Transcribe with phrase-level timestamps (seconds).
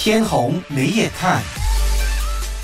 [0.00, 1.42] 天虹没眼看。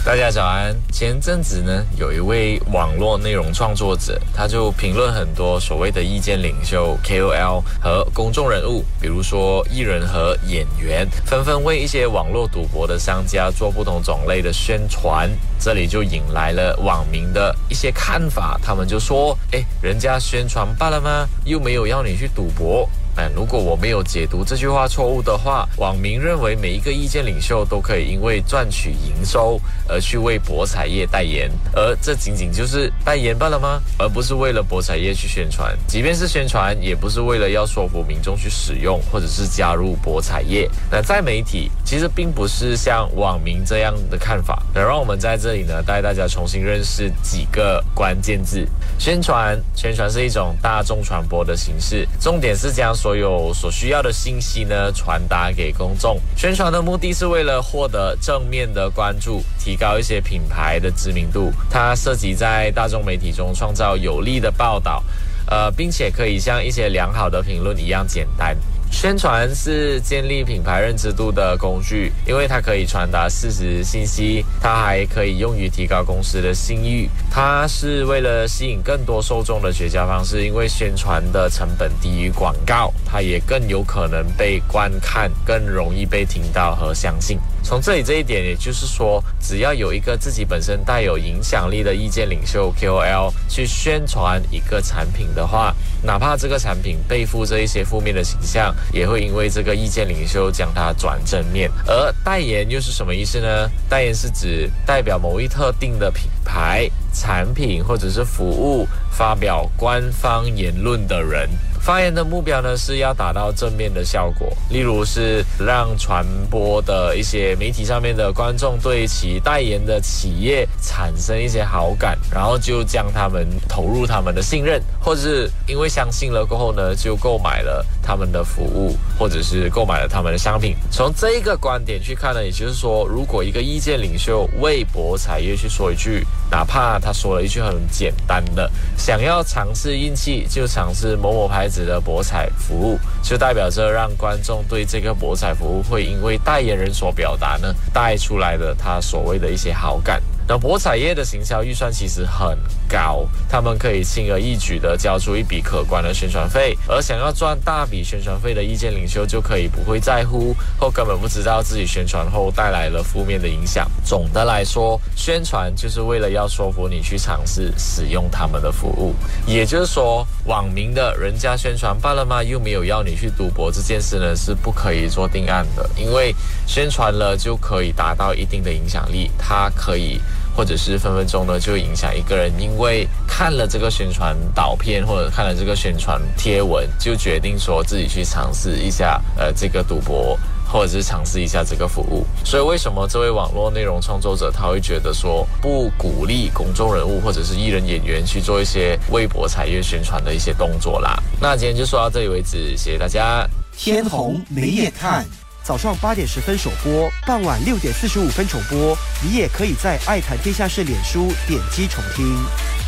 [0.04, 0.72] 大家早安。
[0.92, 15.28] 前阵子呢，有一位网络内容创作者，他就评论很多所谓的意见领袖 KOL 和公众人物，比如说艺人和演员，纷纷为一些网络赌博的商家做不同种类的宣传，
[15.58, 18.60] 这里就引来了网民的一些看法。
[18.62, 21.26] 他们就说：“哎，人家宣传罢了吗？
[21.44, 33.80] 又没有要你去赌博。”哎，如果我没有解读这句话错误的话，网民认为每一个意见领袖都可以因为赚取营收而去为博彩业代言，而这仅仅就是代言罢了吗？
[33.98, 40.68] 而不是为了博彩业去宣传，即便是宣传，也不是为了要说服民众去使用或者是加入博彩业。
[40.90, 44.60] 那在媒体其实并不是像网民这样的看法。
[44.74, 48.66] 那让我们在这里呢带大家重新认识几个关键字：
[48.98, 49.56] 宣传。
[49.76, 52.92] 宣传是一种大众传播的形式，重点是将。
[53.04, 56.18] 所有所需要的信息呢，传达给公众。
[56.34, 61.52] 宣传的目的是为了获得正面的关注，提高一些品牌的知名度。
[61.68, 65.04] 它涉及在大众媒体中创造有利的报道，
[65.50, 68.56] 呃，并且可以像一些良好的评论一样简单。
[68.94, 77.10] 宣传是建立品牌认知度的工具，因为它可以传达事实信息，它还可以用于提高公司的信誉。
[77.28, 87.36] 它是为了吸引更多受众的绝佳方式，因为宣传的成本低于广告，它也更有可能被观看，更容易被听到和相信。
[87.64, 95.74] 从这里这一点，也就是说，只要有一个自己本身带有影响力的意见领袖 KOL 去宣传一个产品的话，
[96.04, 98.74] 哪怕这个产品背负着一些负面的形象。
[98.92, 103.68] 也会因为这个意见领袖将它转正面，而代言又是什么意思呢？
[103.88, 111.48] 代言是指代表某一特定的品牌、产品或者是服务发表官方言论的人。
[111.80, 130.74] 发言的目标呢是要达到正面的效果，例如是让传播的一些媒体上面的观众对其代言的企业产生一些好感，然后就将他们投入他们的信任，或者是因为相信了过后呢，就购买了他们的服务，或者是购买了他们的商品。
[130.90, 141.84] 从这个观点去看呢，也就是说，如果一个意见领袖为博彩业去说一句，哪怕他说了一句很简单的，想要尝试运气，就尝试某某牌子。
[141.84, 150.22] 的博彩服务，就代表着让观众对这个博彩服务会因为代言人所表达呢带出来的他所谓的一些好感。
[150.46, 163.90] 那博彩业的行销预算其实很高，他们可以轻而易举地交出一笔可观的宣传费，而想要赚大笔宣传费的意见领袖就可以不会在乎，或根本不知道自己宣传后带来了负面的影响。
[164.04, 169.14] 总的来说，宣传就是为了要说服你去尝试使用他们的服务。
[169.46, 172.42] 也就是说，网民的人家宣传罢了吗？
[172.42, 176.34] 又没有要你去赌博这件事呢，是不可以做定案的，因为
[176.66, 180.20] 宣传了就可以达到一定的影响力，它可以。
[180.56, 192.24] 或者是分分钟呢，就影响一个人，因为看了这个宣传导片或者看了这个宣传贴文，就决定说自己去尝试一下，呃，这个赌博，或者是尝试一下这个服务。
[192.44, 201.20] 所以为什么这位网络内容创作者他会觉得说不鼓励公众人物或者是艺人演员去做一些微博彩页宣传的一些动作啦？
[201.40, 203.46] 那今天就说到这里为止，谢谢大家。
[203.76, 205.26] 天虹没眼看。
[205.64, 208.94] 早上八点十分首播，傍晚六点四十五分重播。
[209.22, 212.83] 你也可以在爱谈天下事脸书点击重听。